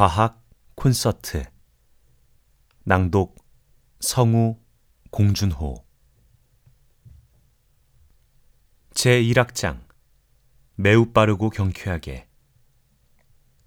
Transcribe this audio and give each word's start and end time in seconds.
과학 0.00 0.42
콘서트 0.76 1.44
낭독 2.84 3.36
성우 4.00 4.58
공준호 5.10 5.84
제1악장 8.92 9.84
매우 10.76 11.12
빠르고 11.12 11.50
경쾌하게 11.50 12.26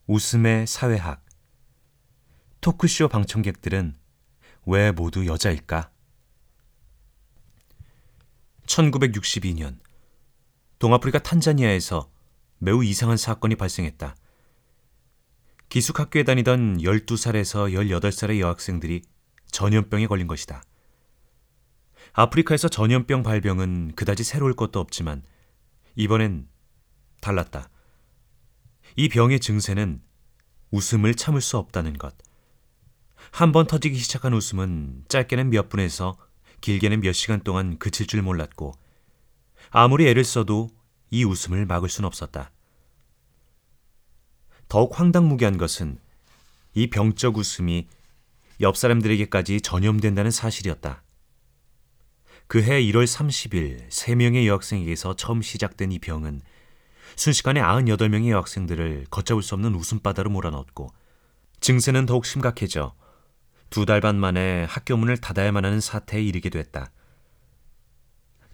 웃음의 0.08 0.66
사회학 0.66 1.24
토크쇼 2.62 3.10
방청객들은 3.10 3.96
왜 4.66 4.92
모두 4.92 5.28
여자일까? 5.28 5.92
1962년 8.66 9.80
동아프리카 10.80 11.20
탄자니아에서 11.20 12.12
매우 12.58 12.84
이상한 12.84 13.18
사건이 13.18 13.56
발생했다. 13.56 14.16
기숙학교에 15.74 16.22
다니던 16.22 16.78
12살에서 16.82 17.74
18살의 17.74 18.40
여학생들이 18.40 19.02
전염병에 19.50 20.06
걸린 20.06 20.28
것이다. 20.28 20.62
아프리카에서 22.12 22.70
전염병 22.70 23.24
발병은 23.24 23.94
그다지 23.96 24.24
새로울 24.24 24.54
것도 24.54 24.80
없지만 24.80 25.24
이번엔 25.96 26.48
달랐다. 27.22 27.72
이 28.98 29.10
병의 29.10 29.40
증세는 29.40 30.04
웃음을 30.70 31.16
참을 31.16 31.42
수 31.42 31.58
없다는 31.58 31.98
것. 31.98 32.14
한 33.32 33.52
번 33.52 33.66
터지기 33.66 33.98
시작한 33.98 34.36
웃음은 34.36 35.06
짧게는 35.08 35.50
몇 35.50 35.70
분에서 35.70 36.16
길게는 36.62 37.02
몇 37.02 37.14
시간 37.14 37.42
동안 37.42 37.80
그칠 37.80 38.06
줄 38.06 38.22
몰랐고 38.22 38.74
아무리 39.72 40.08
애를 40.08 40.24
써도 40.24 40.70
이 41.10 41.24
웃음을 41.24 41.66
막을 41.66 41.90
순 41.90 42.06
없었다. 42.06 42.53
더욱 44.74 45.00
황당무계한 45.00 45.60
것은 45.60 46.00
이 46.74 46.90
병적 46.90 47.38
웃음이 47.38 47.88
옆 48.62 48.76
사람들에게까지 48.76 49.62
전염된다는 49.62 50.32
사실이었다. 50.32 51.04
그해 52.48 52.82
1월 52.82 53.06
30일 53.06 53.88
3명의 53.90 54.48
여학생에게서 54.48 55.16
처음 55.16 55.44
시작된 55.44 55.92
이 55.92 56.00
병은 56.00 56.42
순식간에 57.16 57.62
98명의 57.62 58.30
여학생들을 58.30 59.06
걷잡을 59.12 59.44
수 59.44 59.54
없는 59.54 59.76
웃음바다로 59.76 60.32
몰아넣었고 60.32 60.92
증세는 61.60 62.08
더욱 62.08 62.26
심각해져 62.26 62.96
두 63.70 63.86
달 63.86 64.02
반 64.02 64.16
만에 64.16 64.64
학교 64.64 64.98
문을 64.98 65.18
닫아야만 65.18 65.66
하는 65.66 65.82
사태에 65.82 66.24
이르게 66.24 66.50
됐다. 66.50 66.92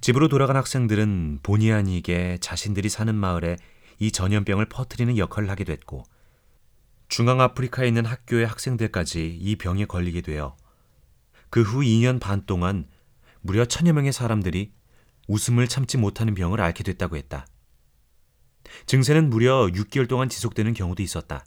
집으로 0.02 0.28
돌아간 0.28 0.58
학생들은 0.58 1.40
본의 1.44 1.72
아니게 1.72 2.40
자신들이 2.42 2.90
사는 2.90 3.16
마을에 3.16 3.56
이 4.00 4.12
전염병을 4.12 4.68
퍼뜨리는 4.68 5.18
역할을 5.18 5.50
하게 5.50 5.64
됐고 5.64 6.04
중앙아프리카에 7.10 7.88
있는 7.88 8.06
학교의 8.06 8.48
학생들까지 8.48 9.38
이 9.40 9.56
병에 9.58 9.86
걸리게 9.86 10.22
되어 10.22 10.56
그 11.50 11.62
후 11.64 11.80
2년 11.82 12.20
반 12.20 12.46
동안 12.46 12.88
무려 13.42 13.66
천여 13.66 13.94
명의 13.94 14.14
사람들이 14.14 14.74
웃음을 15.28 15.68
참지 15.68 15.98
못하는 15.98 16.34
병을 16.34 16.60
앓게 16.62 16.84
됐다고 16.84 17.16
했다. 17.18 17.46
증세는 18.86 19.30
무려 19.30 19.68
6개월 19.68 20.08
동안 20.08 20.30
지속되는 20.30 20.74
경우도 20.74 21.02
있었다. 21.02 21.46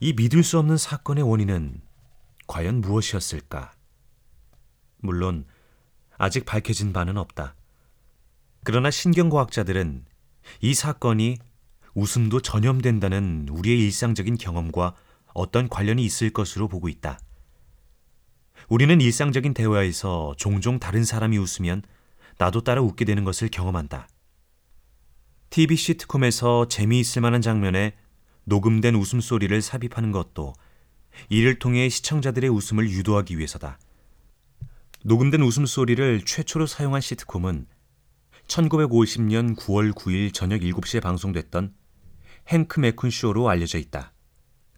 이 0.00 0.12
믿을 0.14 0.42
수 0.42 0.58
없는 0.58 0.76
사건의 0.76 1.22
원인은 1.28 1.82
과연 2.46 2.80
무엇이었을까? 2.80 3.72
물론 4.98 5.44
아직 6.16 6.44
밝혀진 6.44 6.92
바는 6.92 7.16
없다. 7.18 7.54
그러나 8.62 8.90
신경과학자들은 8.90 10.04
이 10.60 10.74
사건이 10.74 11.38
웃음도 11.94 12.40
전염된다는 12.40 13.48
우리의 13.50 13.80
일상적인 13.80 14.36
경험과 14.36 14.94
어떤 15.32 15.68
관련이 15.68 16.04
있을 16.04 16.30
것으로 16.30 16.68
보고 16.68 16.88
있다. 16.88 17.18
우리는 18.68 19.00
일상적인 19.00 19.54
대화에서 19.54 20.34
종종 20.36 20.78
다른 20.78 21.04
사람이 21.04 21.38
웃으면 21.38 21.82
나도 22.38 22.62
따라 22.62 22.80
웃게 22.80 23.04
되는 23.04 23.24
것을 23.24 23.48
경험한다. 23.48 24.08
TV 25.50 25.76
시트콤에서 25.76 26.68
재미있을 26.68 27.22
만한 27.22 27.40
장면에 27.40 27.96
녹음된 28.44 28.94
웃음소리를 28.94 29.60
삽입하는 29.60 30.12
것도 30.12 30.52
이를 31.28 31.58
통해 31.58 31.88
시청자들의 31.88 32.48
웃음을 32.50 32.88
유도하기 32.88 33.36
위해서다. 33.36 33.78
녹음된 35.04 35.42
웃음소리를 35.42 36.24
최초로 36.24 36.66
사용한 36.66 37.00
시트콤은 37.00 37.66
1950년 38.50 39.56
9월 39.56 39.92
9일 39.92 40.34
저녁 40.34 40.60
7시에 40.60 41.00
방송됐던 41.00 41.72
행크 42.48 42.80
메쿤 42.80 43.10
쇼로 43.10 43.48
알려져 43.48 43.78
있다. 43.78 44.12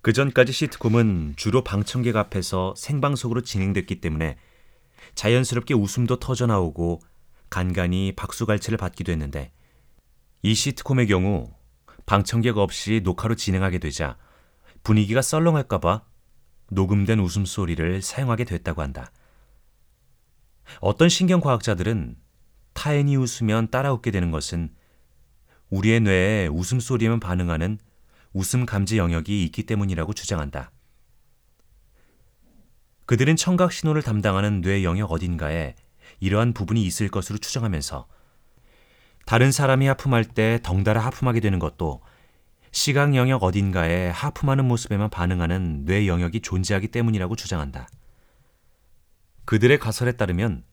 그 0.02 0.12
전까지 0.12 0.52
시트콤은 0.52 1.34
주로 1.36 1.64
방청객 1.64 2.16
앞에서 2.16 2.74
생방송으로 2.76 3.40
진행됐기 3.40 4.00
때문에 4.00 4.36
자연스럽게 5.14 5.74
웃음도 5.74 6.18
터져 6.18 6.46
나오고 6.46 7.00
간간히 7.48 8.12
박수갈채를 8.14 8.76
받기도 8.76 9.10
했는데 9.10 9.52
이 10.42 10.54
시트콤의 10.54 11.06
경우 11.06 11.50
방청객 12.04 12.58
없이 12.58 13.00
녹화로 13.02 13.36
진행하게 13.36 13.78
되자 13.78 14.18
분위기가 14.82 15.22
썰렁할까봐 15.22 16.04
녹음된 16.70 17.20
웃음소리를 17.20 18.02
사용하게 18.02 18.44
됐다고 18.44 18.82
한다. 18.82 19.12
어떤 20.80 21.08
신경과학자들은 21.08 22.21
타인이 22.74 23.16
웃으면 23.16 23.70
따라 23.70 23.92
웃게 23.92 24.10
되는 24.10 24.30
것은 24.30 24.70
우리의 25.70 26.00
뇌에 26.00 26.46
웃음소리에만 26.48 27.20
반응하는 27.20 27.78
웃음 28.32 28.66
감지 28.66 28.98
영역이 28.98 29.44
있기 29.44 29.64
때문이라고 29.64 30.12
주장한다. 30.12 30.70
그들은 33.06 33.36
청각 33.36 33.72
신호를 33.72 34.02
담당하는 34.02 34.60
뇌 34.60 34.84
영역 34.84 35.12
어딘가에 35.12 35.74
이러한 36.20 36.52
부분이 36.52 36.82
있을 36.84 37.08
것으로 37.08 37.38
추정하면서 37.38 38.06
다른 39.26 39.52
사람이 39.52 39.86
하품할 39.86 40.24
때 40.24 40.60
덩달아 40.62 41.00
하품하게 41.00 41.40
되는 41.40 41.58
것도 41.58 42.02
시각 42.70 43.14
영역 43.14 43.42
어딘가에 43.42 44.08
하품하는 44.08 44.66
모습에만 44.66 45.10
반응하는 45.10 45.84
뇌 45.84 46.06
영역이 46.06 46.40
존재하기 46.40 46.88
때문이라고 46.88 47.36
주장한다. 47.36 47.86
그들의 49.44 49.78
가설에 49.78 50.12
따르면 50.12 50.64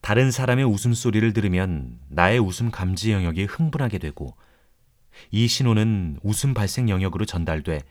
다른 0.00 0.30
사람의 0.30 0.64
웃음소리를 0.64 1.32
들으면 1.32 1.98
나의 2.08 2.38
웃음 2.38 2.70
감지 2.70 3.12
영역이 3.12 3.44
흥분하게 3.44 3.98
되고 3.98 4.36
이 5.30 5.48
신호는 5.48 6.20
웃음 6.22 6.54
발생 6.54 6.88
영역으로 6.88 7.24
전달돼 7.24 7.82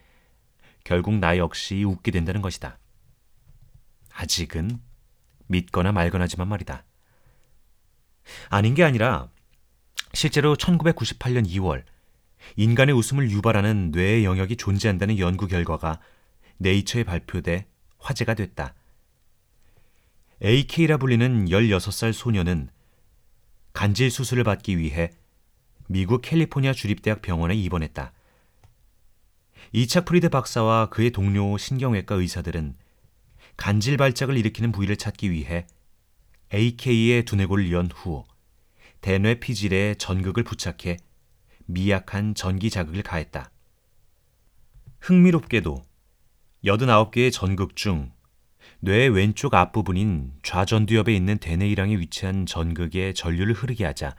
결국 0.84 1.16
나 1.16 1.38
역시 1.38 1.84
웃게 1.84 2.12
된다는 2.12 2.42
것이다. 2.42 2.80
아직은 4.14 4.80
믿거나 5.48 5.92
말거나지만 5.92 6.48
말이다. 6.48 6.86
아닌 8.50 8.74
게 8.74 8.84
아니라 8.84 9.30
실제로 10.14 10.56
1998년 10.56 11.48
2월 11.48 11.84
인간의 12.56 12.96
웃음을 12.96 13.30
유발하는 13.30 13.92
뇌의 13.92 14.24
영역이 14.26 14.58
존재한다는 14.58 15.20
연구 15.20 15.48
결과가 15.48 16.00
네이처에 16.58 17.04
발표돼 17.04 17.68
화제가 18.00 18.34
됐다. 18.34 18.74
AK라 20.44 20.98
불리는 20.98 21.46
16살 21.46 22.14
소녀는 22.14 22.70
간질 23.74 24.12
수술을 24.12 24.44
받기 24.44 24.78
위해 24.78 25.10
미국 25.88 26.22
캘리포니아 26.22 26.74
주립대학 26.74 27.24
병원에 27.24 27.56
입원했다. 27.56 28.14
이착 29.72 30.02
프리드 30.02 30.30
박사와 30.30 30.90
그의 30.90 31.10
동료 31.10 31.58
신경외과 31.58 32.16
의사들은 32.16 32.76
간질 33.56 33.98
발작을 33.98 34.38
일으키는 34.38 34.72
부위를 34.72 34.96
찾기 34.96 35.32
위해 35.32 35.66
AK의 36.54 37.26
두개골을 37.26 37.72
연 37.72 37.90
후 37.92 38.24
대뇌 39.02 39.40
피질에 39.40 39.96
전극을 39.96 40.44
부착해 40.44 40.98
미약한 41.66 42.36
전기 42.36 42.70
자극을 42.70 43.02
가했다. 43.02 43.50
흥미롭게도 45.00 45.82
89개의 46.64 47.32
전극 47.32 47.76
중 47.76 48.12
뇌의 48.80 49.10
왼쪽 49.10 49.54
앞부분인 49.56 50.34
좌전두엽에 50.44 51.14
있는 51.16 51.38
대뇌이랑에 51.38 51.98
위치한 51.98 52.46
전극에 52.46 53.14
전류를 53.14 53.54
흐르게 53.54 53.86
하자 53.86 54.16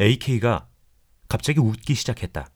AK가 0.00 0.68
갑자기 1.28 1.60
웃기 1.60 1.94
시작했다. 1.94 2.46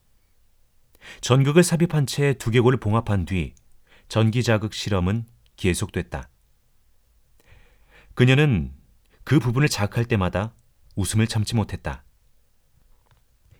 전극을 1.21 1.63
삽입한 1.63 2.05
채 2.05 2.33
두개골을 2.33 2.79
봉합한 2.79 3.25
뒤 3.25 3.55
전기 4.07 4.43
자극 4.43 4.73
실험은 4.73 5.25
계속됐다. 5.55 6.29
그녀는 8.13 8.73
그 9.23 9.39
부분을 9.39 9.67
자극할 9.67 10.05
때마다 10.05 10.53
웃음을 10.95 11.27
참지 11.27 11.55
못했다. 11.55 12.03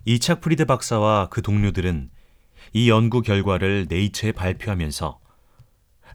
이착 0.05 0.41
프리드 0.41 0.65
박사와 0.65 1.29
그 1.29 1.41
동료들은 1.41 2.11
이 2.73 2.89
연구 2.89 3.21
결과를 3.21 3.87
네이처에 3.89 4.31
발표하면서 4.31 5.19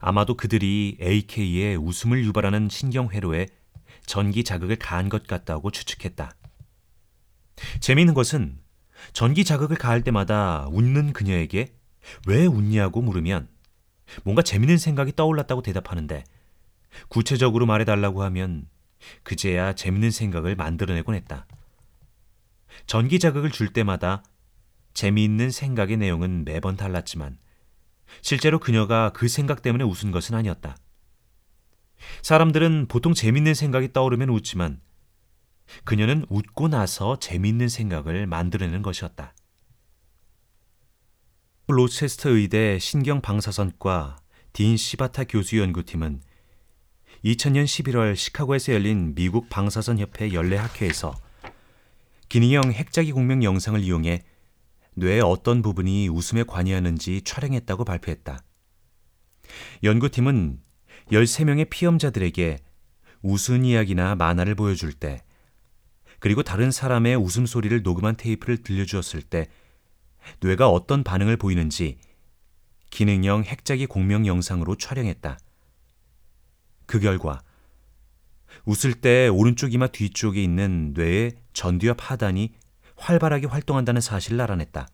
아마도 0.02 0.37
그들이 0.37 0.99
AK의 1.00 1.76
웃음을 1.76 2.25
유발하는 2.25 2.69
신경회로에 2.69 3.46
전기 4.04 4.43
자극을 4.43 4.75
가한 4.75 5.08
것 5.08 5.28
같다고 5.28 5.70
추측했다. 5.70 6.34
재미있는 7.78 8.12
것은 8.12 8.58
전기 9.12 9.44
자극을 9.44 9.76
가할 9.76 10.02
때마다 10.02 10.66
웃는 10.72 11.12
그녀에게 11.12 11.72
왜 12.26 12.46
웃냐고 12.46 13.00
물으면 13.00 13.49
뭔가 14.25 14.43
재밌는 14.43 14.76
생각이 14.76 15.14
떠올랐다고 15.14 15.62
대답하는데 15.62 16.25
구체적으로 17.06 17.64
말해달라고 17.66 18.25
하면 18.25 18.66
그제야 19.22 19.72
재밌는 19.72 20.10
생각을 20.10 20.56
만들어내곤 20.56 21.14
했다. 21.14 21.46
전기 22.87 23.20
자극을 23.20 23.52
줄 23.52 23.72
때마다 23.72 24.25
재미있는 24.94 25.52
생각의 25.52 25.96
내용은 25.96 26.44
매번 26.44 26.76
달랐지만 26.76 27.38
실제로 28.20 28.59
그녀가 28.59 29.11
그 29.14 29.29
생각 29.29 29.62
때문에 29.62 29.85
웃은 29.85 30.11
것은 30.11 30.35
아니었다. 30.35 30.76
사람들은 32.23 32.87
보통 32.88 33.14
재밌는 33.14 33.55
생각이 33.55 33.93
떠오르면 33.93 34.29
웃지만 34.29 34.81
그녀는 35.85 36.26
웃고 36.29 36.69
나서 36.69 37.19
재미있는 37.19 37.69
생각을 37.69 38.26
만들어내는 38.26 38.82
것이었다. 38.82 39.35
로체스터 41.69 42.31
의대 42.31 42.79
신경방사선과 42.79 44.17
딘 44.53 44.76
시바타 44.76 45.25
교수 45.25 45.59
연구팀은 45.59 46.20
2000년 47.25 47.64
11월 47.64 48.17
시카고에서 48.17 48.73
열린 48.75 49.14
미국 49.14 49.49
방사선 49.49 49.99
협회 49.99 50.32
연례 50.32 50.56
학회에서 50.56 51.14
기능형 52.29 52.73
핵자기 52.73 53.12
공명 53.12 53.44
영상을 53.44 53.81
이용해 53.81 54.25
뇌의 54.94 55.21
어떤 55.23 55.62
부분이 55.62 56.09
웃음에 56.09 56.43
관여하는지 56.43 57.23
촬영했다고 57.23 57.85
발표했다. 57.85 58.43
연구팀은 59.83 60.61
13명의 61.11 61.69
피험자들에게 61.69 62.59
웃은 63.23 63.65
이야기나 63.65 64.15
만화를 64.15 64.55
보여줄 64.55 64.93
때, 64.93 65.23
그리고 66.19 66.43
다른 66.43 66.71
사람의 66.71 67.17
웃음소리를 67.17 67.83
녹음한 67.83 68.17
테이프를 68.17 68.59
들려주었을 68.59 69.23
때, 69.23 69.49
뇌가 70.41 70.69
어떤 70.69 71.03
반응을 71.03 71.37
보이는지 71.37 71.99
기능형 72.91 73.45
핵자기 73.45 73.87
공명 73.87 74.27
영상으로 74.27 74.77
촬영했다. 74.77 75.38
그 76.87 77.00
결과, 77.00 77.43
웃을 78.65 78.95
때 78.95 79.29
오른쪽 79.29 79.73
이마 79.73 79.87
뒤쪽에 79.88 80.43
있는 80.43 80.93
뇌의 80.95 81.33
전두엽 81.53 81.97
하단이 81.99 82.53
활발하게 83.02 83.49
활동한다는 83.49 84.00
사실을 84.00 84.40
알아냈다. 84.40 84.88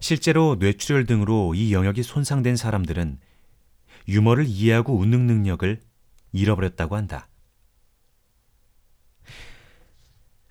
실제로 0.00 0.56
뇌출혈 0.58 1.06
등으로 1.06 1.54
이 1.54 1.72
영역이 1.72 2.02
손상된 2.02 2.56
사람들은 2.56 3.18
유머를 4.06 4.44
이해하고 4.46 4.96
웃는 4.98 5.26
능력을 5.26 5.80
잃어버렸다고 6.32 6.94
한다. 6.94 7.28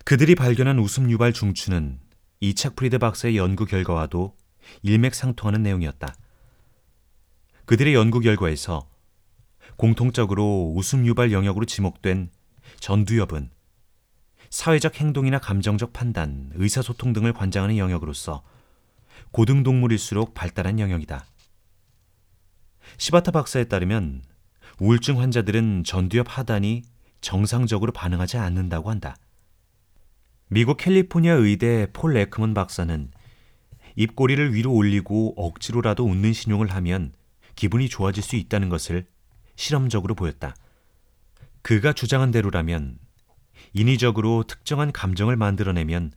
그들이 0.04 0.34
발견한 0.34 0.78
웃음 0.80 1.10
유발 1.10 1.32
중추는 1.32 2.00
이착 2.40 2.74
프리드 2.74 2.98
박사의 2.98 3.36
연구 3.36 3.64
결과와도 3.64 4.36
일맥상통하는 4.82 5.62
내용이었다. 5.62 6.14
그들의 7.66 7.94
연구 7.94 8.20
결과에서 8.20 8.90
공통적으로 9.76 10.72
웃음 10.74 11.06
유발 11.06 11.32
영역으로 11.32 11.64
지목된 11.64 12.30
전두엽은 12.80 13.53
사회적 14.54 15.00
행동이나 15.00 15.40
감정적 15.40 15.92
판단, 15.92 16.52
의사소통 16.54 17.12
등을 17.12 17.32
관장하는 17.32 17.76
영역으로서 17.76 18.44
고등동물일수록 19.32 20.32
발달한 20.32 20.78
영역이다. 20.78 21.26
시바타 22.96 23.32
박사에 23.32 23.64
따르면 23.64 24.22
우울증 24.78 25.20
환자들은 25.20 25.82
전두엽 25.82 26.26
하단이 26.28 26.84
정상적으로 27.20 27.90
반응하지 27.90 28.36
않는다고 28.36 28.90
한다. 28.90 29.16
미국 30.46 30.76
캘리포니아 30.76 31.32
의대 31.32 31.88
폴 31.92 32.12
레크먼 32.12 32.54
박사는 32.54 33.10
입꼬리를 33.96 34.54
위로 34.54 34.72
올리고 34.72 35.34
억지로라도 35.36 36.04
웃는 36.04 36.32
신용을 36.32 36.70
하면 36.70 37.12
기분이 37.56 37.88
좋아질 37.88 38.22
수 38.22 38.36
있다는 38.36 38.68
것을 38.68 39.08
실험적으로 39.56 40.14
보였다. 40.14 40.54
그가 41.62 41.92
주장한 41.92 42.30
대로라면 42.30 43.03
인위적으로 43.74 44.44
특정한 44.44 44.92
감정을 44.92 45.36
만들어내면 45.36 46.12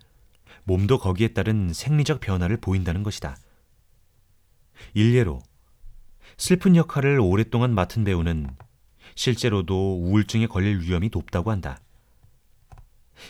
몸도 0.64 1.00
거기에 1.00 1.30
따른 1.30 1.74
생리적 1.74 2.20
변화를 2.20 2.58
보인다는 2.58 3.02
것이다. 3.02 3.36
일례로 4.94 5.42
슬픈 6.38 6.76
역할을 6.76 7.20
오랫동안 7.20 7.74
맡은 7.74 8.04
배우는 8.04 8.56
실제로도 9.16 10.00
우울증에 10.04 10.46
걸릴 10.46 10.82
위험이 10.82 11.10
높다고 11.12 11.50
한다. 11.50 11.80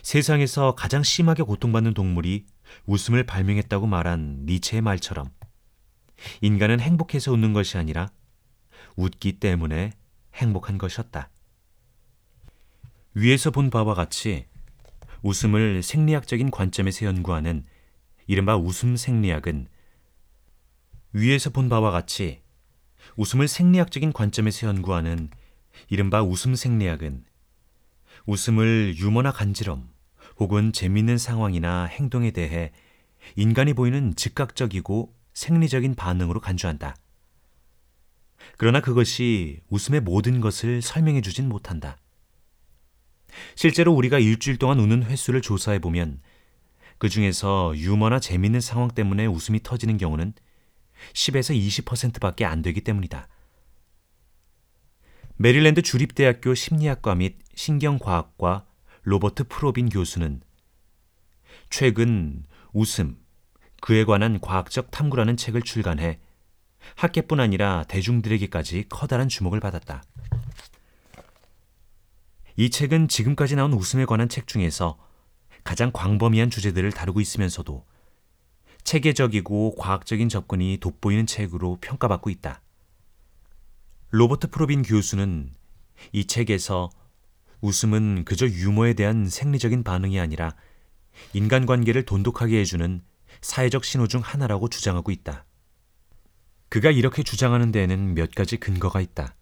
세상에서 0.02 0.76
가장 0.76 1.04
심하게 1.04 1.44
고통받는 1.44 1.94
동물이 1.94 2.46
웃음을 2.86 3.26
발명했다고 3.26 3.88
말한 3.88 4.44
니체의 4.46 4.82
말처럼 4.82 5.30
인간은 6.42 6.82
행복해서 6.82 7.32
웃는 7.32 7.54
것이 7.54 7.78
아니라 7.78 8.10
웃기 8.98 9.40
때문에 9.40 9.94
행복한 10.34 10.78
것이었다. 10.78 11.30
위에서 13.20 13.50
본 13.50 13.72
바와 13.72 13.96
같이 13.96 14.46
웃음을 15.24 15.82
생리학적인 15.82 16.52
관점에서 16.52 17.08
연구하는 17.08 17.66
이른바 18.28 18.56
웃음 18.56 18.96
생리학은 18.96 19.68
위에서 21.14 21.50
본 21.50 21.68
바와 21.68 21.90
같이 21.90 22.44
웃음을 23.16 23.48
생리학적인 23.48 24.14
관점에서 24.14 24.68
연구하는 24.68 25.32
이른바 25.90 26.22
웃음 26.22 26.54
생리학은 26.54 27.26
웃음을 28.28 28.94
유머나 28.96 29.32
간지럼 29.32 29.90
혹은 30.38 30.72
재미있는 30.72 31.18
상황이나 31.18 31.86
행동에 31.86 32.30
대해 32.30 32.72
인간이 33.36 33.74
보이는 33.74 34.14
즉각적이고 34.16 35.16
생리적인 35.34 35.96
반응으로 35.96 36.40
간주한다. 36.40 36.96
그러나 38.58 38.80
그것이 38.80 39.62
웃음의 39.70 40.02
모든 40.02 40.40
것을 40.40 40.84
설명해 40.84 41.22
주진 41.22 41.50
못한다. 41.50 41.98
실제로 43.56 43.94
우리가 43.94 44.20
일주일 44.20 44.58
동안 44.58 44.80
우는 44.80 45.04
횟수를 45.04 45.42
조사해 45.42 45.80
보면 45.80 46.22
그 46.98 47.10
중에서 47.10 47.74
유머나 47.76 48.20
재밌는 48.20 48.60
상황 48.60 48.90
때문에 48.90 49.26
웃음이 49.26 49.62
터지는 49.64 49.98
경우는 49.98 50.34
10에서 51.14 51.84
20%밖에 51.86 52.46
안 52.46 52.62
되기 52.62 52.82
때문이다. 52.82 53.28
메릴랜드 55.36 55.84
주립대학교 55.84 56.56
심리학과 56.56 57.14
및 57.14 57.38
신경과학과 57.54 58.66
로버트 59.04 59.46
프로빈 59.48 59.90
교수는 59.90 60.42
최근 61.70 62.44
웃음, 62.74 63.18
그에 63.82 64.04
관한 64.04 64.40
과학적 64.42 64.90
탐구라는 64.90 65.38
책을 65.38 65.62
출간해 65.62 66.20
학계뿐 66.96 67.40
아니라 67.40 67.84
대중들에게까지 67.88 68.86
커다란 68.90 69.30
주목을 69.30 69.60
받았다. 69.60 70.04
이 72.60 72.72
책은 72.72 73.08
지금까지 73.08 73.56
나온 73.56 73.72
웃음에 73.72 74.06
관한 74.06 74.30
책 74.30 74.48
중에서 74.48 74.98
가장 75.64 75.92
광범위한 75.94 76.50
주제들을 76.50 76.92
다루고 76.92 77.22
있으면서도 77.22 77.86
체계적이고 78.84 79.76
과학적인 79.76 80.28
접근이 80.28 80.78
돋보이는 80.78 81.28
책으로 81.28 81.78
평가받고 81.82 82.32
있다. 82.32 82.62
로버트 84.10 84.50
프로빈 84.50 84.82
교수는 84.82 85.52
이 86.12 86.26
책에서 86.26 86.90
웃음은 87.62 88.26
그저 88.26 88.48
유머에 88.48 88.94
대한 88.94 89.30
생리적인 89.30 89.84
반응이 89.84 90.20
아니라 90.20 90.56
인간관계를 91.34 92.06
돈독하게 92.06 92.60
해주는 92.60 93.04
사회적 93.42 93.86
신호 93.86 94.08
중 94.08 94.22
하나라고 94.22 94.68
주장하고 94.68 95.12
있다. 95.12 95.46
그가 96.70 96.90
이렇게 96.90 97.22
주장하는 97.22 97.72
데에는 97.72 98.16
몇 98.16 98.34
가지 98.34 98.58
근거가 98.58 99.00
있다. 99.02 99.36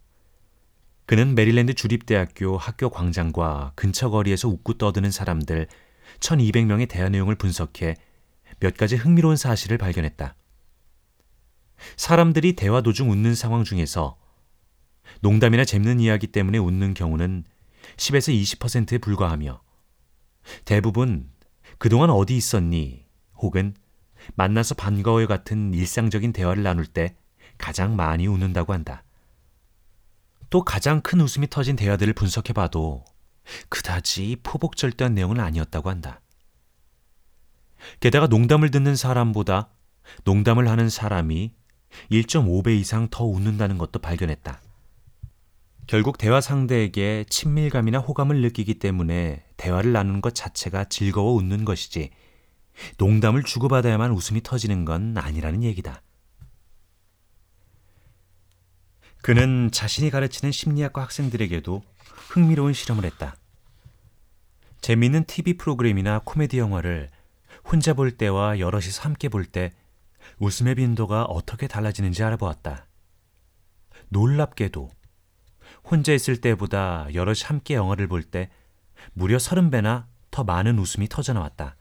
그는 1.05 1.35
메릴랜드 1.35 1.74
주립대학교 1.75 2.57
학교 2.57 2.89
광장과 2.89 3.74
근처 3.75 4.09
거리에서 4.09 4.47
웃고 4.47 4.74
떠드는 4.74 5.12
사람들 5.12 5.67
1200명의 6.19 6.89
대화 6.89 7.09
내용을 7.09 7.35
분석해 7.35 7.95
몇 8.59 8.75
가지 8.75 8.95
흥미로운 8.95 9.35
사실을 9.35 9.77
발견했다. 9.77 10.35
사람들이 11.97 12.53
대화 12.53 12.81
도중 12.81 13.12
웃는 13.12 13.35
상황 13.35 13.63
중에서 13.63 14.17
농담이나 15.21 15.65
재밌는 15.65 16.00
이야기 16.00 16.27
때문에 16.27 16.57
웃는 16.57 16.93
경우는 16.95 17.43
10에서 17.97 18.57
20%에 18.59 18.97
불과하며 18.97 19.62
대부분 20.63 21.29
그동안 21.77 22.09
어디 22.09 22.35
있었니? 22.35 23.05
혹은 23.38 23.75
만나서 24.35 24.74
반가워요 24.75 25.27
같은 25.27 25.74
일상적인 25.74 26.33
대화를 26.33 26.63
나눌 26.63 26.88
때 26.88 27.15
가장 27.57 27.95
많이 27.95 28.27
웃는다고 28.27 28.74
한다. 28.74 29.04
또 30.55 30.63
가장 30.63 31.01
큰 31.01 31.19
웃음이 31.19 31.50
터진 31.50 31.75
대화들을 31.75 32.13
분석해봐도 32.13 33.03
그다지 33.67 34.38
포복절대한 34.41 35.13
내용은 35.13 35.41
아니었다고 35.41 35.89
한다. 35.89 36.21
게다가 38.00 38.27
농담을 38.27 38.71
듣는 38.71 38.95
사람보다 38.95 39.67
농담을 40.24 40.69
하는 40.69 40.88
사람이 40.88 41.51
1.5배 42.09 42.69
이상 42.79 43.09
더 43.12 43.25
웃는다는 43.25 43.77
것도 43.77 44.00
발견했다. 44.00 44.62
결국 45.88 46.17
대화 46.17 46.39
상대에게 46.39 47.25
친밀감이나 47.27 48.00
호감을 48.00 48.39
느끼기 48.39 48.75
때문에 48.75 49.43
대화를 49.57 49.91
나누는 49.91 50.21
것 50.21 50.33
자체가 50.33 50.85
즐거워 50.85 51.33
웃는 51.33 51.65
것이지 51.65 52.12
농담을 52.97 53.43
주고받아야만 53.43 54.12
웃음이 54.12 54.41
터지는 54.41 54.85
건 54.85 55.17
아니라는 55.17 55.63
얘기다. 55.63 56.01
그는 59.25 59.72
자신이 59.72 60.12
가르치는 60.12 60.51
심리학과 60.51 61.01
학생들에게도 61.01 61.82
흥미로운 62.29 62.74
실험을 62.74 63.05
했다. 63.05 63.36
재미있는 64.82 65.24
TV 65.24 65.58
프로그램이나 65.58 66.22
코미디 66.24 66.60
영화를 66.60 67.10
혼자 67.63 67.96
볼 67.96 68.12
때와 68.12 68.60
여럿이서 68.60 69.01
함께 69.01 69.27
볼 69.29 69.46
때 69.46 69.72
웃음의 70.38 70.75
빈도가 70.75 71.24
어떻게 71.24 71.65
달라지는지 71.67 72.24
알아보았다. 72.24 72.86
놀랍게도 74.10 74.91
혼자 75.86 76.13
있을 76.13 76.39
때보다 76.39 77.08
여럿이 77.12 77.46
함께 77.46 77.74
영화를 77.74 78.08
볼 78.08 78.22
때 78.22 78.51
무려 79.13 79.38
30배나 79.38 80.05
더 80.29 80.44
많은 80.44 80.77
웃음이 80.77 81.10
터져나왔다. 81.10 81.77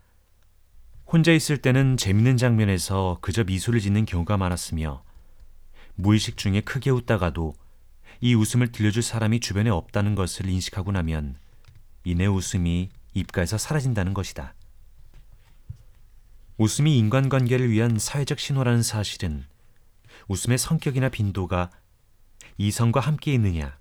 혼자 1.04 1.30
있을 1.30 1.58
때는 1.58 1.98
재밌는 1.98 2.38
장면에서 2.38 3.18
그저 3.20 3.44
미소를 3.44 3.80
짓는 3.80 4.06
경우가 4.06 4.38
많았으며 4.38 5.03
무의식 5.96 6.36
중에 6.36 6.60
크게 6.60 6.90
웃다가도 6.90 7.54
이 8.20 8.34
웃음을 8.34 8.72
들려줄 8.72 9.02
사람이 9.02 9.40
주변에 9.40 9.70
없다는 9.70 10.14
것을 10.14 10.48
인식하고 10.48 10.92
나면 10.92 11.36
이내 12.04 12.26
웃음이 12.26 12.90
입가에서 13.14 13.58
사라진다는 13.58 14.14
것이다. 14.14 14.54
웃음이 16.56 16.96
인간관계를 16.98 17.70
위한 17.70 17.98
사회적 17.98 18.38
신호라는 18.38 18.82
사실은 18.82 19.44
웃음의 20.28 20.58
성격이나 20.58 21.08
빈도가 21.08 21.70
이성과 22.58 23.00
함께 23.00 23.32
있느냐 23.34 23.76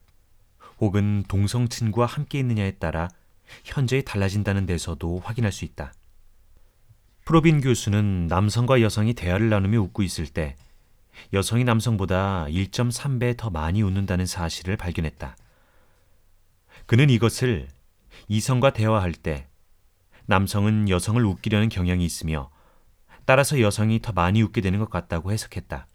혹은 0.79 1.23
동성 1.27 1.69
친구와 1.69 2.07
함께 2.07 2.39
있느냐에 2.39 2.71
따라 2.71 3.09
현저히 3.63 4.03
달라진다는 4.03 4.65
데서도 4.65 5.19
확인할 5.19 5.51
수 5.51 5.65
있다. 5.65 5.93
프로빈 7.25 7.61
교수는 7.61 8.27
남성과 8.27 8.81
여성이 8.81 9.13
대화를 9.13 9.49
나누며 9.49 9.79
웃고 9.79 10.03
있을 10.03 10.27
때 10.27 10.55
여성이 11.31 11.63
남성보다 11.63 12.47
1.3배 12.49 13.37
더 13.37 13.49
많이 13.49 13.81
웃는다는 13.81 14.25
사실을 14.25 14.77
발견했다. 14.77 15.35
그는 16.85 17.09
이것을 17.09 17.69
이성과 18.27 18.73
대화할 18.73 19.13
때 19.13 19.47
남성은 20.25 20.89
여성을 20.89 21.23
웃기려는 21.23 21.69
경향이 21.69 22.05
있으며 22.05 22.49
따라서 23.25 23.61
여성이 23.61 24.01
더 24.01 24.11
많이 24.11 24.41
웃게 24.41 24.61
되는 24.61 24.79
것 24.79 24.89
같다고 24.89 25.31
해석했다. 25.31 25.87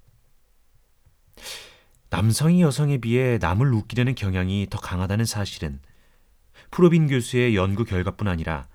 남성이 2.11 2.63
여성에 2.63 2.99
비해 2.99 3.39
남을 3.39 3.73
웃기려는 3.73 4.15
경향이 4.15 4.69
더 4.71 4.79
강하다는 4.79 5.27
사실은 5.27 5.81
프로빈 6.71 7.07
교수의 7.07 7.55
연구 7.55 7.85
결과뿐 7.85 8.29
아니라 8.29 8.67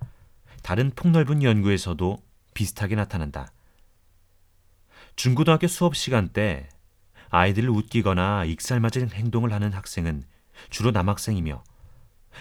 다른 0.62 0.92
폭넓은 0.96 1.44
연구에서도 1.44 2.18
비슷하게 2.54 2.96
나타난다. 2.96 3.52
중고등학교 5.16 5.68
수업 5.68 5.96
시간 5.96 6.30
때 6.30 6.70
아이들을 7.30 7.70
웃기거나 7.70 8.46
익살맞은 8.46 9.12
행동을 9.12 9.54
하는 9.54 9.74
학생은 9.74 10.24
주로 10.70 10.92
남학생이며 10.92 11.64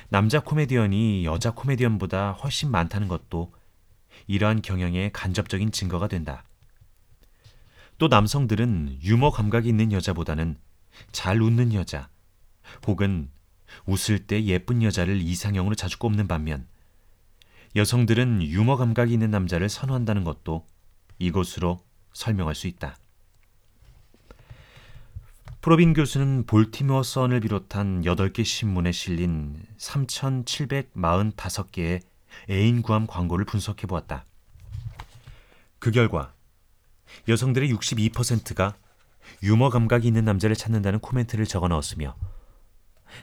남자 0.08 0.40
코미디언이 0.40 1.24
여자 1.24 1.50
코미디언보다 1.50 2.32
훨씬 2.32 2.70
많다는 2.70 3.08
것도 3.08 3.52
이러한 4.26 4.62
경향의 4.62 5.12
간접적인 5.12 5.70
증거가 5.70 6.08
된다. 6.08 6.44
또 7.98 8.08
남성들은 8.08 9.00
유머 9.02 9.30
감각이 9.30 9.68
있는 9.68 9.92
여자보다는 9.92 10.56
잘 11.12 11.40
웃는 11.40 11.72
여자 11.74 12.08
혹은 12.86 13.30
웃을 13.86 14.26
때 14.26 14.44
예쁜 14.44 14.82
여자를 14.82 15.20
이상형으로 15.20 15.74
자주 15.74 15.98
꼽는 15.98 16.26
반면 16.28 16.66
여성들은 17.76 18.42
유머 18.42 18.76
감각이 18.76 19.12
있는 19.12 19.30
남자를 19.30 19.68
선호한다는 19.68 20.24
것도 20.24 20.66
이것으로 21.18 21.82
설명할 22.12 22.54
수 22.54 22.66
있다. 22.66 22.96
프로빈 25.60 25.92
교수는 25.92 26.46
볼티모어 26.46 27.02
선을 27.04 27.40
비롯한 27.40 28.02
8개 28.02 28.44
신문에 28.44 28.90
실린 28.90 29.62
3,745개의 29.78 32.02
애인 32.50 32.82
구함 32.82 33.06
광고를 33.06 33.44
분석해 33.44 33.86
보았다. 33.86 34.24
그 35.78 35.92
결과 35.92 36.34
여성들의 37.28 37.72
62%가 37.72 38.74
유머 39.42 39.70
감각이 39.70 40.08
있는 40.08 40.24
남자를 40.24 40.56
찾는다는 40.56 40.98
코멘트를 40.98 41.46
적어 41.46 41.68
넣었으며 41.68 42.16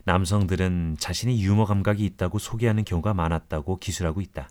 남성들은 0.06 0.98
자신이 1.00 1.44
유머 1.44 1.66
감각이 1.66 2.06
있다고 2.06 2.40
소개하는 2.40 2.86
경우가 2.86 3.14
많았다고 3.14 3.80
기술하고 3.80 4.22
있다. 4.22 4.50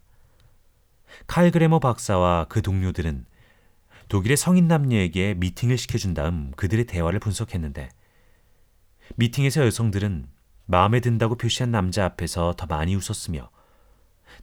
칼 1.26 1.50
그레머 1.50 1.78
박사와 1.78 2.46
그 2.48 2.60
동료들은 2.60 3.24
독일의 4.08 4.38
성인 4.38 4.68
남녀에게 4.68 5.34
미팅을 5.34 5.76
시켜준 5.76 6.14
다음 6.14 6.52
그들의 6.56 6.86
대화를 6.86 7.20
분석했는데 7.20 7.90
미팅에서 9.16 9.66
여성들은 9.66 10.28
마음에 10.64 11.00
든다고 11.00 11.36
표시한 11.36 11.70
남자 11.70 12.04
앞에서 12.04 12.54
더 12.56 12.66
많이 12.66 12.94
웃었으며 12.94 13.50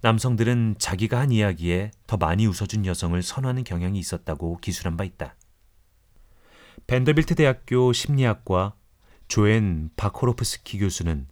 남성들은 0.02 0.76
자기가 0.78 1.20
한 1.20 1.32
이야기에 1.32 1.92
더 2.06 2.18
많이 2.18 2.46
웃어준 2.46 2.86
여성을 2.86 3.20
선호하는 3.22 3.64
경향이 3.64 3.98
있었다고 3.98 4.58
기술한 4.58 4.98
바 4.98 5.04
있다. 5.04 5.36
벤더빌트 6.88 7.36
대학교 7.36 7.92
심리학과 7.94 8.76
조엔 9.28 9.90
바코로프스키 9.96 10.80
교수는 10.80 11.28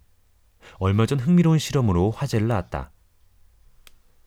얼마 0.78 1.06
전 1.06 1.20
흥미로운 1.20 1.60
실험으로 1.60 2.12
화제를 2.12 2.48
낳았다. 2.48 2.92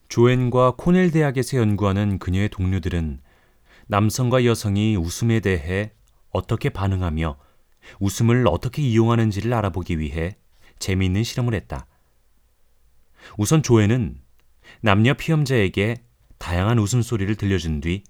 조엔과 0.07 0.75
코넬 0.77 1.11
대학에서 1.11 1.57
연구하는 1.57 2.19
그녀의 2.19 2.49
동료들은 2.49 3.21
남성과 3.87 4.45
여성이 4.45 4.95
웃음에 4.95 5.39
대해 5.39 5.91
어떻게 6.29 6.69
반응하며 6.69 7.37
웃음을 7.99 8.45
어떻게 8.47 8.81
이용하는지를 8.81 9.53
알아보기 9.53 9.99
위해 9.99 10.37
재미있는 10.79 11.23
실험을 11.23 11.53
했다. 11.53 11.87
우선 13.37 13.63
조엔은 13.63 14.19
남녀 14.81 15.13
피험자에게 15.13 16.03
다양한 16.37 16.79
웃음소리를 16.79 17.33
들려준 17.35 17.81
뒤 17.81 18.03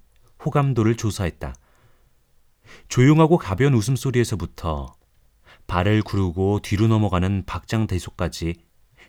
호감도를 0.44 0.96
조사했다. 0.96 1.56
조용하고 2.90 3.38
가벼운 3.38 3.74
웃음소리에서부터 3.76 4.96
발을 5.68 6.02
구르고 6.02 6.60
뒤로 6.64 6.88
넘어가는 6.88 7.44
박장대소까지 7.46 8.56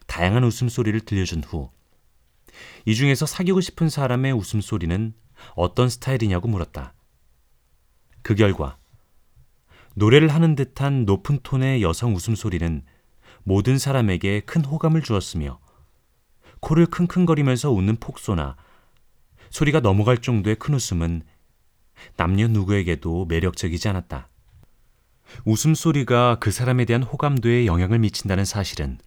다양한 0.06 0.44
웃음소리를 0.44 1.00
들려준 1.00 1.42
후, 1.44 1.70
이 2.84 2.94
중에서 2.94 3.26
사귀고 3.26 3.60
싶은 3.60 3.88
사람의 3.88 4.32
웃음소리는 4.32 5.14
어떤 5.54 5.88
스타일이냐고 5.88 6.48
물었다. 6.48 6.94
그 8.22 8.34
결과, 8.34 8.76
노래를 9.94 10.28
하는 10.28 10.54
듯한 10.54 11.04
높은 11.04 11.40
톤의 11.42 11.82
여성 11.82 12.14
웃음소리는 12.14 12.82
모든 13.42 13.78
사람에게 13.78 14.40
큰 14.40 14.64
호감을 14.64 15.02
주었으며, 15.02 15.58
코를 16.60 16.86
킁킁거리면서 16.86 17.70
웃는 17.70 17.96
폭소나 17.96 18.56
소리가 19.50 19.80
넘어갈 19.80 20.18
정도의 20.18 20.56
큰 20.56 20.74
웃음은 20.74 21.22
남녀 22.16 22.48
누구에게도 22.48 23.26
매력적이지 23.26 23.88
않았다. 23.88 24.28
웃음소리가 25.44 26.38
그 26.40 26.50
사람에 26.50 26.84
대한 26.84 27.02
호감도에 27.02 27.66
영향을 27.66 27.98
미친다는 27.98 28.44
사실은 28.44 28.98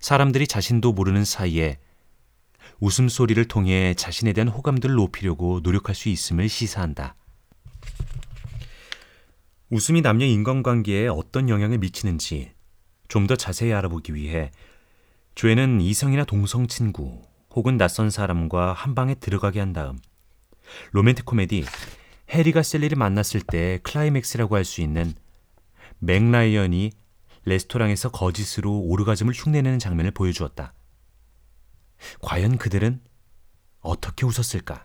사람들이 0.00 0.46
자신도 0.46 0.92
모르는 0.92 1.24
사이에 1.24 1.78
웃음소리를 2.80 3.42
통해 3.46 3.94
자신에 3.94 4.32
대한 4.32 4.48
호감도를 4.48 4.94
높이려고 4.96 5.60
노력할 5.62 5.94
수 5.94 6.08
있음을 6.08 6.48
시사한다. 6.48 7.16
웃음이 9.70 10.00
남녀 10.00 10.24
인간관계에 10.26 11.08
어떤 11.08 11.48
영향을 11.48 11.78
미치는지 11.78 12.52
좀 13.08 13.26
더 13.26 13.36
자세히 13.36 13.72
알아보기 13.72 14.14
위해 14.14 14.50
조회는 15.34 15.80
이성이나 15.80 16.24
동성 16.24 16.66
친구 16.66 17.22
혹은 17.54 17.76
낯선 17.76 18.10
사람과 18.10 18.72
한 18.72 18.94
방에 18.94 19.14
들어가게 19.14 19.60
한 19.60 19.72
다음 19.72 19.98
로맨틱 20.92 21.24
코미디 21.24 21.64
해리가 22.30 22.62
샐리를 22.62 22.96
만났을 22.96 23.40
때 23.40 23.78
클라이맥스라고 23.82 24.56
할 24.56 24.64
수 24.64 24.80
있는 24.82 25.14
멕 26.00 26.28
라이언이 26.28 26.92
레스토랑에서 27.44 28.10
거짓으로 28.10 28.78
오르가즘을 28.80 29.32
흉내내는 29.34 29.78
장면을 29.78 30.10
보여주었다. 30.10 30.74
과연 32.22 32.58
그들은 32.58 33.00
어떻게 33.80 34.26
웃었을까? 34.26 34.84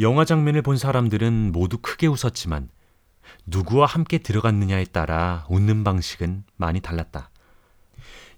영화 0.00 0.24
장면을 0.24 0.62
본 0.62 0.76
사람들은 0.76 1.52
모두 1.52 1.78
크게 1.78 2.06
웃었지만 2.06 2.68
누구와 3.46 3.86
함께 3.86 4.18
들어갔느냐에 4.18 4.84
따라 4.86 5.46
웃는 5.48 5.84
방식은 5.84 6.44
많이 6.56 6.80
달랐다. 6.80 7.30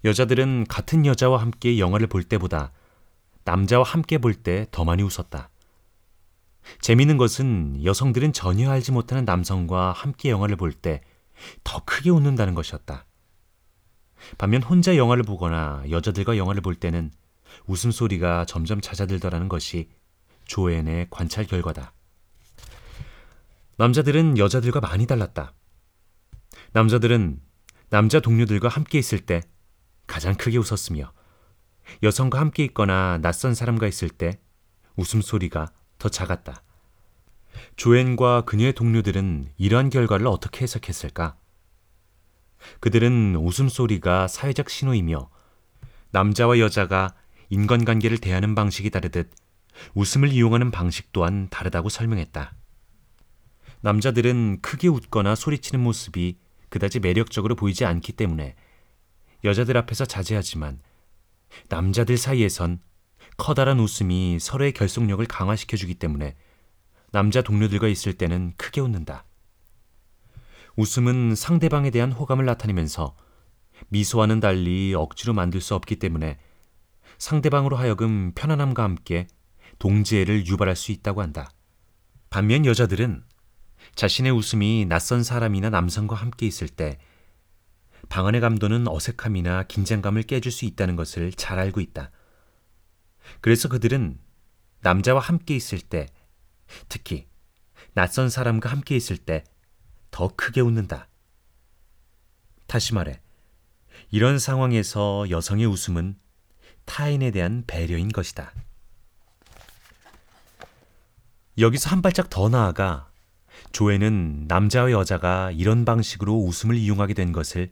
여자들은 0.05 0.65
같은 0.69 1.05
여자와 1.05 1.41
함께 1.41 1.79
영화를 1.79 2.07
볼 2.07 2.23
때보다 2.23 2.71
남자와 3.43 3.83
함께 3.83 4.17
볼 4.17 4.35
때 4.43 4.67
더 4.71 4.85
많이 4.85 5.01
웃었다. 5.03 5.49
재미있는 6.81 7.17
것은 7.17 7.83
여성들은 7.83 8.33
전혀 8.33 8.69
알지 8.69 8.91
못하는 8.91 9.25
남성과 9.25 9.93
함께 9.93 10.29
영화를 10.29 10.55
볼 10.57 10.71
때 10.73 11.01
더 11.63 11.83
크게 11.85 12.09
웃는다는 12.09 12.55
것이었다. 12.55 13.05
반면 14.37 14.63
혼자 14.63 14.95
영화를 14.97 15.23
보거나 15.23 15.83
여자들과 15.89 16.35
영화를 16.37 16.61
볼 16.61 16.73
때는 16.75 17.11
웃음소리가 17.65 18.45
점점 18.45 18.81
잦아들더라는 18.81 19.49
것이 19.49 19.89
조앤의 20.45 21.07
관찰 21.09 21.45
결과다. 21.45 21.93
남자들은 23.77 24.37
여자들과 24.37 24.79
많이 24.79 25.05
달랐다. 25.05 25.53
남자들은 26.71 27.39
남자 27.89 28.19
동료들과 28.19 28.69
함께 28.69 28.99
있을 28.99 29.19
때 29.19 29.41
가장 30.07 30.35
크게 30.35 30.57
웃었으며 30.57 31.11
여성과 32.03 32.39
함께 32.39 32.63
있거나 32.65 33.17
낯선 33.21 33.53
사람과 33.53 33.87
있을 33.87 34.09
때 34.09 34.39
웃음소리가 34.95 35.71
더 35.99 36.09
작았다. 36.09 36.63
조앤과 37.75 38.41
그녀의 38.41 38.73
동료들은 38.73 39.53
이러한 39.57 39.89
결과를 39.89 40.27
어떻게 40.27 40.63
해석했을까? 40.63 41.37
그들은 42.79 43.35
웃음소리가 43.35 44.27
사회적 44.27 44.69
신호이며 44.69 45.29
남자와 46.11 46.59
여자가 46.59 47.13
인간관계를 47.49 48.17
대하는 48.17 48.55
방식이 48.55 48.89
다르듯 48.89 49.31
웃음을 49.93 50.31
이용하는 50.31 50.71
방식 50.71 51.11
또한 51.11 51.47
다르다고 51.49 51.89
설명했다. 51.89 52.55
남자들은 53.81 54.61
크게 54.61 54.87
웃거나 54.87 55.35
소리치는 55.35 55.81
모습이 55.83 56.37
그다지 56.69 56.99
매력적으로 56.99 57.55
보이지 57.55 57.85
않기 57.85 58.13
때문에 58.13 58.55
여자들 59.43 59.77
앞에서 59.77 60.05
자제하지만 60.05 60.79
남자들 61.69 62.17
사이에선 62.17 62.81
커다란 63.37 63.79
웃음이 63.79 64.39
서로의 64.39 64.73
결속력을 64.73 65.25
강화시켜주기 65.25 65.95
때문에 65.95 66.35
남자 67.11 67.41
동료들과 67.41 67.87
있을 67.87 68.13
때는 68.13 68.53
크게 68.57 68.81
웃는다. 68.81 69.25
웃음은 70.75 71.35
상대방에 71.35 71.89
대한 71.89 72.11
호감을 72.11 72.45
나타내면서 72.45 73.15
미소와는 73.89 74.39
달리 74.39 74.93
억지로 74.95 75.33
만들 75.33 75.61
수 75.61 75.75
없기 75.75 75.97
때문에 75.97 76.39
상대방으로 77.17 77.75
하여금 77.75 78.31
편안함과 78.33 78.83
함께 78.83 79.27
동지애를 79.79 80.47
유발할 80.47 80.75
수 80.75 80.91
있다고 80.91 81.21
한다. 81.21 81.49
반면 82.29 82.65
여자들은 82.65 83.23
자신의 83.95 84.31
웃음이 84.31 84.85
낯선 84.87 85.23
사람이나 85.23 85.69
남성과 85.69 86.15
함께 86.15 86.45
있을 86.45 86.67
때 86.67 86.99
방언의 88.09 88.41
감도는 88.41 88.87
어색함이나 88.87 89.63
긴장감을 89.63 90.23
깨줄 90.23 90.51
수 90.51 90.65
있다는 90.65 90.95
것을 90.95 91.31
잘 91.33 91.59
알고 91.59 91.81
있다. 91.81 92.11
그래서 93.41 93.67
그들은 93.67 94.19
남자와 94.81 95.19
함께 95.19 95.55
있을 95.55 95.79
때, 95.79 96.07
특히 96.87 97.27
낯선 97.93 98.29
사람과 98.29 98.69
함께 98.69 98.95
있을 98.95 99.17
때 99.17 99.43
더 100.17 100.29
크게 100.35 100.61
웃는다. 100.61 101.09
다시 102.65 102.95
말해, 102.95 103.21
이런 104.09 104.39
상황에서 104.39 105.29
여성의 105.29 105.67
웃음은 105.67 106.17
타인에 106.87 107.29
대한 107.29 107.63
배려인 107.67 108.09
것이다. 108.09 108.51
여기서 111.59 111.89
한 111.91 112.01
발짝 112.01 112.29
더 112.29 112.49
나아가 112.49 113.09
조에는 113.71 114.45
남자와 114.47 114.91
여자가 114.91 115.51
이런 115.51 115.85
방식으로 115.85 116.33
웃음을 116.33 116.75
이용하게 116.75 117.13
된 117.13 117.31
것을 117.31 117.69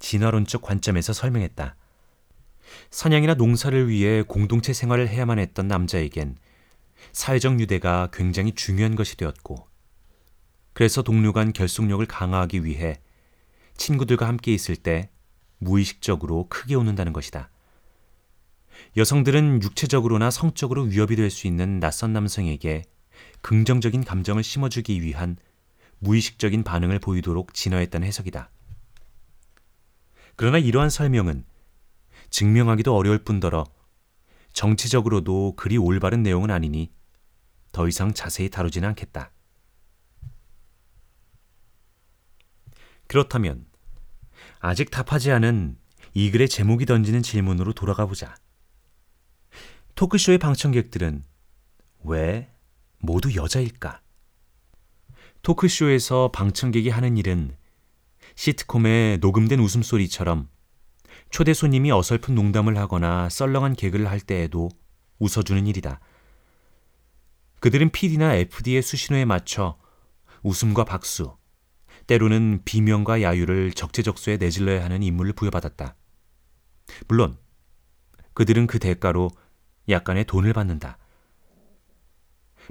진화론적 0.00 0.60
관점에서 0.60 1.12
설명했다. 1.12 1.76
사냥이나 2.90 3.34
농사를 3.34 3.88
위해 3.88 4.22
공동체 4.22 4.72
생활을 4.72 5.08
해야만 5.08 5.38
했던 5.38 5.68
남자에겐 5.68 6.36
사회적 7.12 7.60
유대가 7.60 8.08
굉장히 8.12 8.52
중요한 8.52 8.96
것이 8.96 9.16
되었고, 9.16 9.68
그래서 10.72 11.02
동료 11.02 11.32
간 11.32 11.52
결속력을 11.52 12.04
강화하기 12.06 12.64
위해 12.64 13.00
친구들과 13.76 14.26
함께 14.26 14.52
있을 14.52 14.76
때 14.76 15.10
무의식적으로 15.58 16.48
크게 16.48 16.74
웃는다는 16.74 17.12
것이다. 17.12 17.50
여성들은 18.96 19.62
육체적으로나 19.62 20.30
성적으로 20.30 20.82
위협이 20.82 21.16
될 21.16 21.30
수 21.30 21.46
있는 21.46 21.80
낯선 21.80 22.12
남성에게 22.12 22.84
긍정적인 23.42 24.04
감정을 24.04 24.42
심어주기 24.42 25.02
위한 25.02 25.36
무의식적인 25.98 26.62
반응을 26.62 26.98
보이도록 26.98 27.54
진화했다는 27.54 28.06
해석이다. 28.06 28.50
그러나 30.36 30.58
이러한 30.58 30.90
설명은 30.90 31.44
증명하기도 32.30 32.94
어려울 32.94 33.18
뿐더러 33.24 33.64
정치적으로도 34.52 35.54
그리 35.56 35.76
올바른 35.76 36.22
내용은 36.22 36.50
아니니 36.50 36.90
더 37.72 37.88
이상 37.88 38.14
자세히 38.14 38.48
다루지는 38.50 38.88
않겠다. 38.90 39.30
그렇다면 43.06 43.66
아직 44.58 44.90
답하지 44.90 45.30
않은 45.32 45.78
이 46.14 46.30
글의 46.30 46.48
제목이 46.48 46.86
던지는 46.86 47.22
질문으로 47.22 47.72
돌아가 47.72 48.06
보자. 48.06 48.34
토크쇼의 49.96 50.36
방청객들은 50.36 51.24
왜 52.04 52.50
모두 52.98 53.34
여자일까? 53.34 54.02
토크쇼에서 55.40 56.30
방청객이 56.34 56.90
하는 56.90 57.16
일은 57.16 57.56
시트콤의 58.34 59.20
녹음된 59.20 59.58
웃음소리처럼 59.58 60.50
초대 61.30 61.54
손님이 61.54 61.92
어설픈 61.92 62.34
농담을 62.34 62.76
하거나 62.76 63.30
썰렁한 63.30 63.72
개그를 63.72 64.10
할 64.10 64.20
때에도 64.20 64.68
웃어주는 65.18 65.66
일이다. 65.66 65.98
그들은 67.60 67.88
PD나 67.88 68.34
FD의 68.34 68.82
수신호에 68.82 69.24
맞춰 69.24 69.78
웃음과 70.42 70.84
박수, 70.84 71.38
때로는 72.06 72.60
비명과 72.66 73.22
야유를 73.22 73.72
적재적소에 73.72 74.36
내질러야 74.36 74.84
하는 74.84 75.02
임무를 75.02 75.32
부여받았다. 75.32 75.96
물론 77.08 77.38
그들은 78.34 78.66
그 78.66 78.78
대가로 78.78 79.30
약간의 79.88 80.24
돈을 80.24 80.52
받는다. 80.52 80.98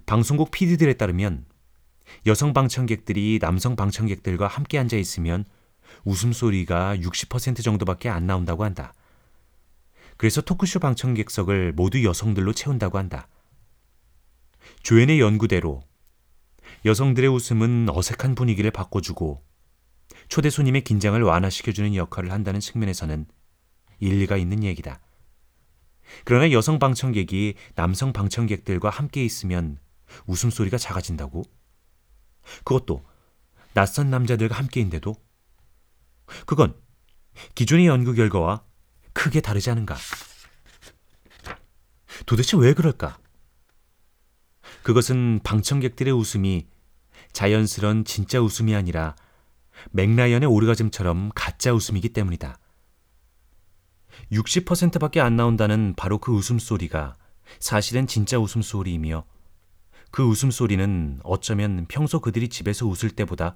방송국 0.06 0.51
PD들에 0.51 0.93
따르면 0.93 1.45
여성 2.25 2.54
방청객들이 2.54 3.39
남성 3.41 3.75
방청객들과 3.75 4.47
함께 4.47 4.78
앉아 4.78 4.97
있으면 4.97 5.45
웃음소리가 6.04 6.97
60% 6.97 7.63
정도밖에 7.63 8.10
안 8.10 8.28
나온다고 8.28 8.63
한다. 8.63 8.93
그래서 10.17 10.41
토크쇼 10.41 10.80
방청객석을 10.80 11.73
모두 11.73 12.04
여성들로 12.04 12.54
채운다고 12.54 12.97
한다. 12.97 13.28
조연의 14.84 15.19
연구대로 15.19 15.84
여성들의 16.86 17.30
웃음은 17.30 17.88
어색한 17.89 18.36
분위기를 18.36 18.71
바꿔주고 18.71 19.43
초대 20.28 20.49
손님의 20.49 20.84
긴장을 20.84 21.21
완화시켜주는 21.21 21.95
역할을 21.95 22.32
한다는 22.32 22.60
측면에서는 22.60 23.25
일리가 23.99 24.38
있는 24.38 24.63
얘기다. 24.63 24.99
그러나 26.23 26.51
여성 26.51 26.79
방청객이 26.79 27.55
남성 27.75 28.13
방청객들과 28.13 28.89
함께 28.89 29.23
있으면 29.23 29.77
웃음소리가 30.27 30.77
작아진다고? 30.77 31.43
그것도 32.63 33.03
낯선 33.73 34.09
남자들과 34.09 34.55
함께인데도? 34.55 35.15
그건 36.45 36.75
기존의 37.55 37.87
연구 37.87 38.13
결과와 38.13 38.63
크게 39.13 39.41
다르지 39.41 39.69
않은가? 39.69 39.95
도대체 42.25 42.57
왜 42.57 42.73
그럴까? 42.73 43.17
그것은 44.83 45.39
방청객들의 45.43 46.13
웃음이 46.13 46.67
자연스런 47.33 48.05
진짜 48.05 48.39
웃음이 48.39 48.75
아니라 48.75 49.15
맥라이언의 49.91 50.47
오르가즘처럼 50.47 51.31
가짜 51.35 51.73
웃음이기 51.73 52.09
때문이다. 52.09 52.57
60%밖에 54.32 55.19
안 55.19 55.36
나온다는 55.36 55.93
바로 55.95 56.17
그 56.17 56.32
웃음소리가 56.34 57.15
사실은 57.60 58.08
진짜 58.08 58.39
웃음소리이며 58.39 59.25
그 60.12 60.23
웃음소리는 60.23 61.19
어쩌면 61.23 61.86
평소 61.88 62.19
그들이 62.19 62.47
집에서 62.49 62.86
웃을 62.86 63.10
때보다 63.12 63.56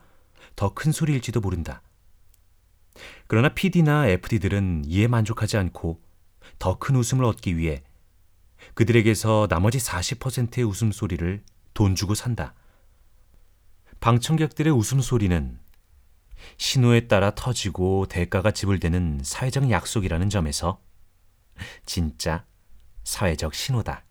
더 0.56 0.74
큰 0.74 0.92
소리일지도 0.92 1.40
모른다. 1.42 1.82
그러나 3.28 3.50
PD나 3.50 4.08
FD들은 4.08 4.84
이에 4.86 5.08
만족하지 5.08 5.58
않고 5.58 6.02
더 6.60 6.78
큰 6.80 6.96
웃음을 6.96 7.24
얻기 7.26 7.58
위해 7.58 7.84
그들에게서 8.74 9.48
나머지 9.50 9.78
40%의 9.78 10.66
웃음소리를 10.66 11.44
돈 11.74 11.96
주고 11.96 12.14
산다. 12.14 12.54
방청객들의 14.02 14.72
웃음소리는 14.74 15.60
신호에 16.58 17.08
따라 17.08 17.32
터지고 17.36 18.08
대가가 18.08 18.52
지불되는 18.52 19.22
사회적 19.24 19.70
약속이라는 19.70 20.30
점에서 20.30 20.82
진짜 21.86 22.46
사회적 23.04 23.54
신호다. 23.54 24.06